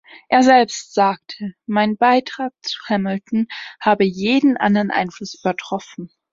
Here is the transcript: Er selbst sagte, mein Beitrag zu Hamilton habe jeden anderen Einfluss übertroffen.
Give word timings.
Er 0.29 0.41
selbst 0.41 0.95
sagte, 0.95 1.53
mein 1.67 1.95
Beitrag 1.95 2.53
zu 2.63 2.75
Hamilton 2.89 3.45
habe 3.79 4.03
jeden 4.03 4.57
anderen 4.57 4.89
Einfluss 4.89 5.35
übertroffen. 5.39 6.09